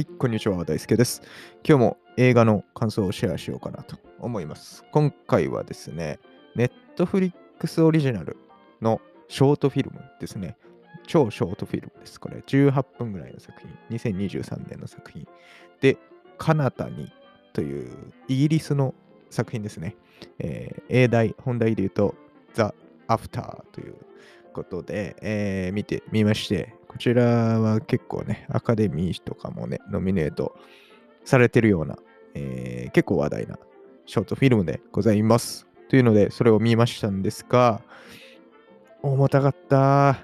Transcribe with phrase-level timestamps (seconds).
[0.00, 1.20] はい、こんにちは、大輔です。
[1.62, 4.82] 今日も映画の感想をシェアしようかなと思います。
[4.92, 6.18] 今回はですね、
[6.56, 8.38] Netflix オリジナル
[8.80, 10.56] のショートフィルムですね。
[11.06, 12.18] 超ショートフィルムです。
[12.18, 13.98] これ、18分ぐらいの作品。
[13.98, 15.28] 2023年の作品。
[15.82, 15.98] で、
[16.38, 17.12] カナタに
[17.52, 17.90] という
[18.26, 18.94] イギリスの
[19.28, 19.96] 作品ですね。
[20.38, 22.14] えー英題、本題で言うと、
[22.54, 22.62] The
[23.06, 23.96] After という
[24.54, 27.24] ことで、えー見てみまして、こちら
[27.60, 30.56] は結構ね、アカデミーとかもね、ノミネート
[31.24, 31.96] されてるような、
[32.34, 33.60] えー結構話題な
[34.06, 35.68] ショートフィルムでございます。
[35.88, 37.80] というので、それを見ましたんですが、
[39.02, 40.18] 重たかった。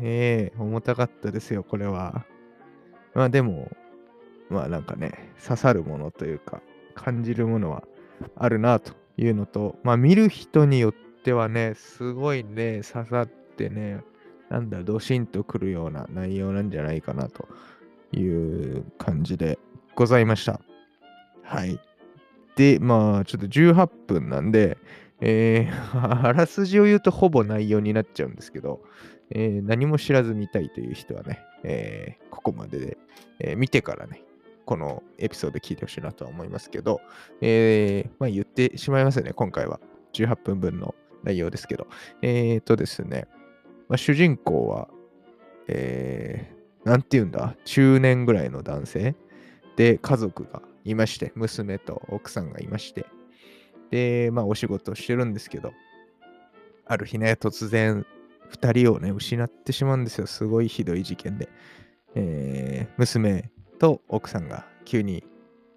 [0.00, 2.26] ええ重たかったですよ、これは。
[3.14, 3.70] まあでも、
[4.50, 6.62] まあなんかね、刺さるものというか、
[6.96, 7.84] 感じるものは
[8.34, 14.00] あるなというのと、まあ見る人によってはね、すごいね、刺さってね、
[14.52, 17.48] なんだ、ドシンとくるような内容なんじゃないかなと
[18.12, 19.58] いう感じで
[19.94, 20.60] ございました。
[21.42, 21.80] はい。
[22.56, 24.76] で、まあ、ちょっと18分なんで、
[25.22, 28.82] えー あらすじを言うとほぼ内容になっちゃうんですけど、
[29.30, 32.98] えー何も知らず見たいという人はね、えーここまでで、
[33.38, 34.22] えー見てからね、
[34.66, 37.00] このエピソード聞いてほしいなとは思いますけど、
[37.40, 39.80] えーまあ言ってしまいますよね、今回は。
[40.12, 41.86] 18分分の内容ですけど。
[42.20, 43.26] えーとですね、
[43.92, 44.88] まあ、主人公は、
[45.68, 49.14] えー、なんて言うんだ、中年ぐらいの男性
[49.76, 53.04] で家族がいまして、娘と奥さんがいまして、
[53.90, 55.74] で、まあお仕事をしてるんですけど、
[56.86, 58.06] ある日ね、突然、
[58.50, 60.26] 2人をね、失ってしまうんですよ。
[60.26, 61.50] すごいひどい事件で。
[62.14, 65.22] えー娘と奥さんが急に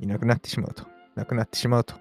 [0.00, 0.84] いなくなってしまうと。
[1.14, 1.94] 亡くなってしまうと。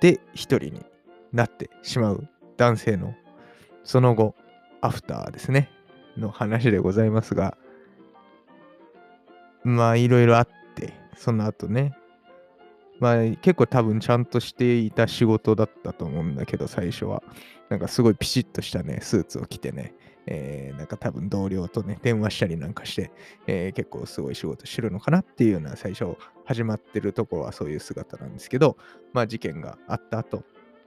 [0.00, 0.86] で、一人に
[1.34, 3.14] なってしまう男性の、
[3.84, 4.34] その後、
[4.80, 5.70] アフターですね、
[6.16, 7.56] の話でございますが、
[9.64, 11.96] まあ、いろいろあって、その後ね、
[12.98, 17.22] まあ、結構多分ちゃんとしていた仕事だったと思うんだけど、最初は。
[17.70, 19.94] なんかすごいピシッとしたね、スーツを着てね、
[20.26, 23.12] えーなんか多分同僚とね、電話したりなんかして、
[23.46, 28.76] えー結構すごい仕事してるのかなっていうような最初始まってるところはそういう姿なんですけど、
[29.12, 30.42] まあ事件があった後、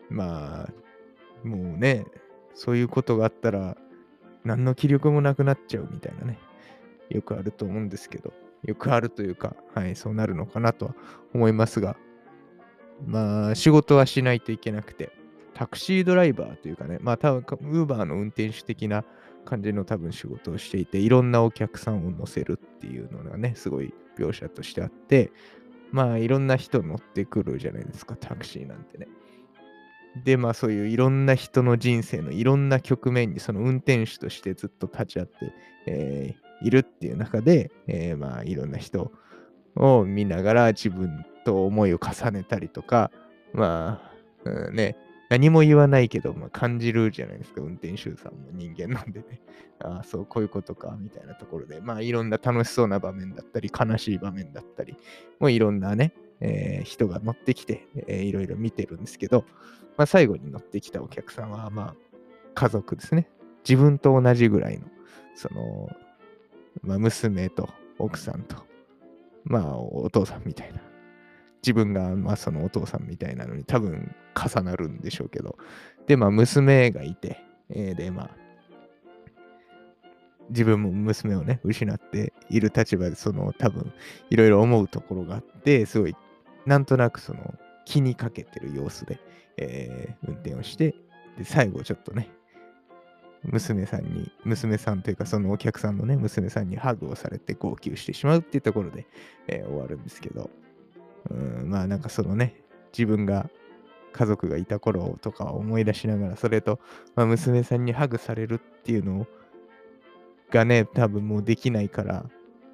[0.10, 2.06] まあ、もうね、
[2.54, 3.78] そういうことがあったら、
[4.44, 6.40] 何の気力もなくなっちゃうみたいなね、
[7.10, 8.34] よくあると思うんですけど、
[8.64, 10.96] よくあるというか、はい、そうなるのかなとは
[11.34, 11.98] 思いますが、
[13.06, 15.12] まあ、仕事はしないといけなくて、
[15.54, 19.04] タクシードライバーというかね、まあ、多分、ウーバーの運転手的な
[19.46, 25.32] 感じの多分仕事をしていて、いろんなお客さんを乗せるっていうのがね、すごい描写としてあって、
[25.92, 29.08] まあ、いろんな人乗ってくるじゃないですか、タクシーなんてね。
[30.16, 35.54] で、まあそういういろんな人の人生のいろんな局面にその運転手としてずっと立ち会って、
[35.88, 39.12] えーいるっていう中で、えーまあいろんな人
[39.76, 43.12] を見ながら自分と思いを重ねたりとか、
[43.54, 44.02] ま
[44.46, 44.96] あ、うんね、
[45.30, 49.42] 何も言わないけど、まあ、感じるじゃないですか、運転手さんも人間なんでね。
[49.80, 54.96] ああ、そう、こういうことか、みたいなところで、まあいろんな楽しそうな場面だったり、悲しい場面だったり、
[55.40, 56.14] もういろんなね、
[56.44, 59.46] えー人が乗ってきて、えーいろいろ見てるんですけど、
[59.98, 61.96] まあ、最後に乗ってきたお客さんは、まあ、
[62.54, 63.30] 家族ですね。
[63.68, 64.86] 自分と同じぐらいの、
[65.36, 65.90] その、
[66.82, 68.58] まあ、娘と奥さんと、
[69.46, 70.82] まあ、お父さんみたいな。
[71.62, 75.58] 自分が、まあ、そのお父さんみたいなのに多分重なるんでしょうけど。
[76.08, 78.30] で、まあ、娘がいて、えーで、まあ、
[80.50, 83.94] 自分も娘をね、失っている立場で、その、多分、
[84.30, 86.16] いろいろ思うところがあって、すごい、
[86.66, 87.54] なんとなくその、
[87.86, 89.20] 気にかけてる様子で、
[89.58, 90.96] えー運転をして、
[91.38, 92.30] で、最後ちょっとね、
[93.44, 99.06] 娘さんに、娘さんというかそのお客さんのね、娘さんにハグをされて号泣してしまうっていうところで、
[99.48, 100.50] えー終わるんですけど、
[101.30, 102.56] うん、まあなんかそのね、
[102.98, 103.50] 自分が
[104.14, 106.80] 家族がいた頃とかを思い出しながら、それと、
[107.16, 109.28] まあ、娘さんにハグされるっていうの
[110.52, 112.26] がね、多分もうできないから、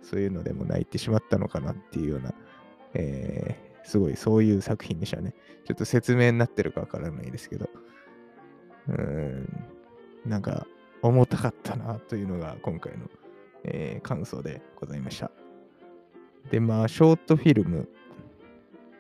[0.02, 2.34] そういうのでも泣いてしまったのかなっていうような、
[2.94, 5.34] えーすごいそういう作品でしたね。
[5.66, 7.70] ちょっと説明になってるかわからないですけど、
[8.88, 9.66] うーん、
[10.26, 10.66] なんか
[11.02, 13.10] 重たかったなというのが今回の、
[13.64, 15.32] えー感想でございました。
[16.52, 17.88] で、まあ、ショートフィルム、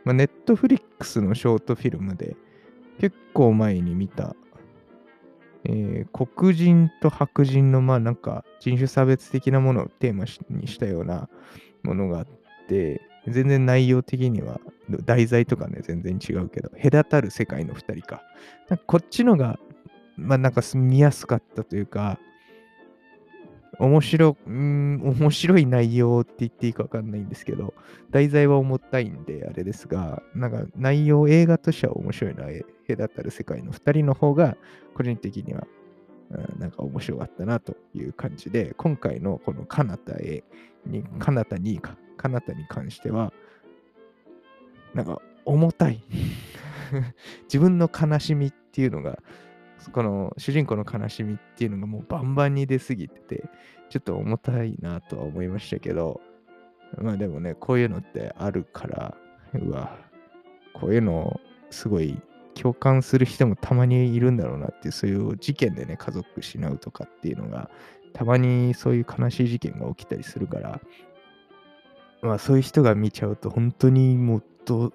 [0.04, 2.36] まあ、ネットフリックスのショートフィルムで
[3.00, 4.36] 結構前に見た、
[5.64, 11.30] えー黒人と白人のまあなんか人種差別的なものをテーマにしたような
[11.84, 12.28] ものがあっ
[12.68, 14.60] て、全然内容的には
[15.06, 18.24] 題材とかね全然違うけど、隔たる世界の2人か。
[18.70, 19.60] なんかこっちのが、
[20.16, 22.20] まあなんか見やすかったというか、
[23.80, 27.74] 面白、ん、面白い内容って言っていいかわかんないんですけど、
[28.12, 32.50] 題材は重たいんであれですが、なんか内容、映画としては面白いのは、
[32.88, 34.58] 隔たる世界の2人の方が、
[34.96, 35.66] 個人的には、
[36.60, 40.44] なんか面白かったなという感じで、今回のこのカナタへ
[40.86, 43.32] に、カナタにか、カナタに関しては、
[44.94, 46.04] なんか重たい。
[47.46, 49.20] 自分の悲しみっていうのが、
[49.94, 53.50] この主人公の悲しみっていうのがもうバンバンに出すぎてて、
[53.90, 56.20] ちょっと重たいなとは思いましたけど、
[56.98, 59.16] まあでもね、こういうのってあるから、
[59.54, 59.98] うわ、
[60.74, 61.40] こういうの
[61.70, 62.20] すごい
[62.60, 67.70] 共感する人もたまにいるんだろうなっていう、そういう事件でね、家族失うとかっていうのが、
[68.14, 70.82] たまにそういう悲しい事件が起きたりするから、
[72.22, 74.92] まあそういう人が見ちゃうと本当にもうど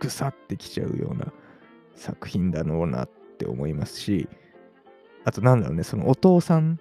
[0.00, 1.32] ぐさってきちゃうような
[1.94, 3.08] 作品だろうなっ
[3.38, 4.28] て思いますし、
[5.24, 6.80] あとなんだろうね、そのお父さん、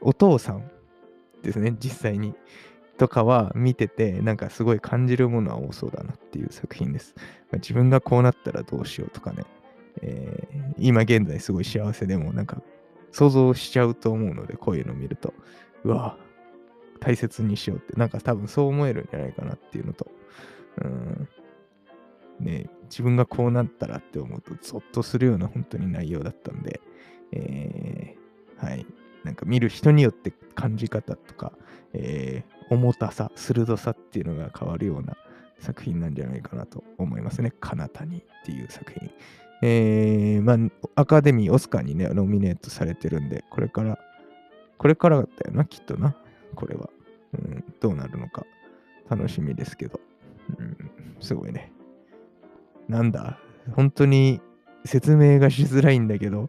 [0.00, 0.70] お父さん
[1.42, 2.34] ですね、実際に。
[2.98, 7.14] とかは見てて、なんかすごい感じるものは多そうだなっていう作品です。
[7.16, 7.22] ま
[7.54, 9.44] あ、自分がこうなったらどうしようとかね、
[10.02, 12.60] えー、今現在すごい幸せでもなんか
[13.12, 15.32] 想像しちゃうと思うので、こういうの見ると、
[15.84, 16.18] うわ
[17.00, 20.08] 大切にしようって、なんか多分そう思えるんじゃないかなっていうのと、
[20.82, 21.28] うん、
[22.40, 26.80] ね、自分がこうなったらって思うと、ゾッとするような本当に内容だったんで、
[27.32, 28.86] えー、はい。
[29.24, 31.52] なんか見る人によって感じ方とか、
[31.92, 35.16] えー、重たさ、鋭さっていうのが変わるような
[35.58, 37.52] 作品なんじゃないかなと思いますね。
[37.60, 39.10] かなたにっていう作品。
[39.62, 40.54] えー、ま
[40.94, 43.98] あ、アカデミー、オスカーにね、ノミネートされてるんで、これから、
[44.76, 46.16] これからだったよな、きっとな。
[46.54, 46.88] これは。
[47.34, 48.46] うん、どうなるのか
[49.10, 50.00] 楽しみですけど。
[50.58, 50.76] うん、
[51.20, 51.72] すごいね。
[52.88, 53.38] なんだ、
[53.74, 54.40] 本当に
[54.84, 56.48] 説明がしづらいんだけど、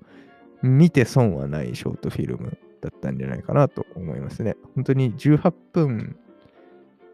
[0.61, 4.55] 見て損はないショートフィルムだったんじゃないかなと思いますね。
[4.75, 6.17] 本当に18分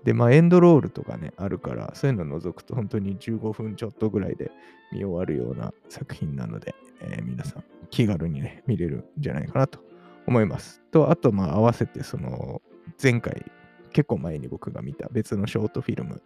[0.06, 4.52] で、まあエンドロールとかね、あるから、そういうのを除くと本当に15分ちょっとぐらいで
[4.94, 9.80] 見終わるような作品なので、えー、皆さん気軽にね、見れるんじゃないかなと
[10.28, 10.82] 思います。
[10.92, 12.62] と、あと、まあ合わせてその
[13.02, 13.52] 前回、
[13.92, 16.22] 結構前に僕が見た別のショートフィルム、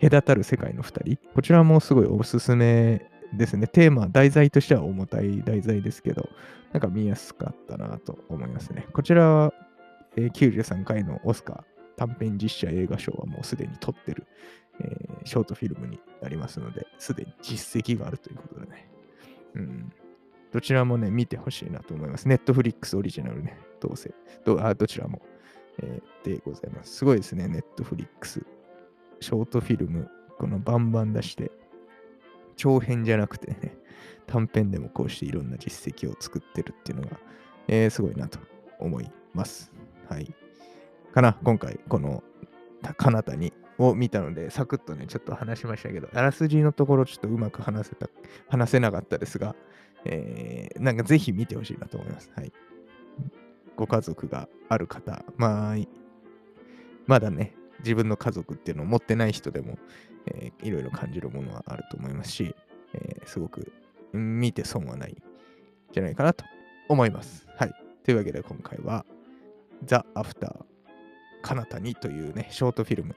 [0.00, 1.30] 隔たる世界の2人。
[1.34, 3.66] こちらもすごいおすすめですね。
[3.66, 6.28] テーマ、題材としては重たい題材ですけど、
[6.72, 8.86] なんか見やすかったなと思いますね。
[8.92, 9.54] こちらは、
[10.16, 11.62] えー、93回のオスカー
[11.96, 14.26] 短編実写映画賞はもうすでに撮ってる、
[14.80, 18.90] えー、ショートフィルムになりますので、すでに実績があるということでね。
[19.54, 19.92] うん。
[20.52, 22.28] どちらもね、見てほしいなと思います。
[22.28, 24.12] ネットフリックスオリジナルね、どうせ。
[24.44, 25.22] どあどちらも、
[25.82, 26.96] えー、でございます。
[26.96, 28.44] すごいですね、ネットフリックス
[29.22, 31.50] ショートフィルム、このバンバン出して、
[32.56, 33.76] 長編じゃなくてね、
[34.26, 37.18] 短編でもこうしていろんな実績を作ってるっていうのが、
[37.68, 38.38] えー、すごいなと
[38.78, 39.72] 思います。
[40.08, 40.34] はい。
[41.12, 42.22] かな、今回、この、
[42.96, 48.08] かなたにを見たので、サクッとね、ちょっと話しましたけど、あらすじのところちょっとうまく話せた、
[48.48, 49.54] 話せなかったですが、
[50.04, 52.30] えー、なんかぜひ見てほしいなと思います。
[52.34, 52.52] はい。
[53.76, 55.76] ご家族がある方、まあ、
[57.06, 59.78] まだね、自分の家族っていうのを持ってない人でも、
[60.26, 62.54] えー、いろいろ感じるものはあると思いますし、
[62.94, 63.72] えー、すごく
[64.12, 65.16] 見て損はないん
[65.92, 66.44] じゃないかなと
[66.88, 67.46] 思います。
[67.56, 67.72] はい。
[68.04, 69.04] というわけで今回は
[69.86, 70.64] The After
[71.42, 73.16] かなたにというね、ショートフィルム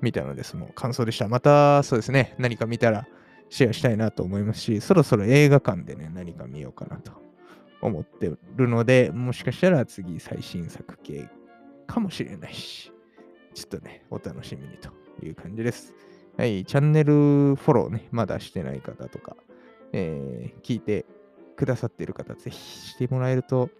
[0.00, 1.28] 見たので、その感想でした。
[1.28, 3.06] またそうですね、何か見たら
[3.50, 7.12] シェアしたいなと思いますし、そろそろ映画館でね、何か見ようかなと
[7.82, 11.28] 思ってるので、もしかしたら次最新作系
[11.86, 12.92] かもしれないし、
[13.54, 14.90] ちょっとね、お楽しみにと
[15.24, 15.94] いう感じです。
[16.36, 17.12] はい、チャンネル
[17.54, 19.36] フォローね、まだしてない方とか、
[19.92, 21.06] えー、聞いて
[21.56, 23.70] くださっている方、ぜひしてもらえると、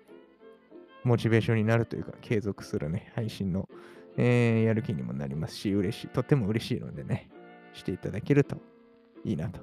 [1.03, 3.69] モチベーションになるというか、継続するね、配信の、
[4.17, 7.29] えー、やる気にもなりますし、嬉しい、とっても嬉しいのでね、
[7.73, 8.57] していただけると
[9.25, 9.61] いいなと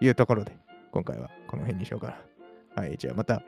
[0.00, 0.56] いうところで、
[0.90, 2.16] 今回はこの辺にしようか
[2.76, 2.82] な。
[2.82, 3.42] はい、じゃあまた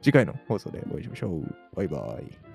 [0.00, 1.76] 次回の放送でお会いしましょう。
[1.76, 2.49] バイバイ。